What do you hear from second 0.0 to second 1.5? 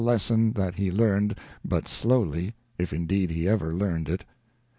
xiii lesson that he learned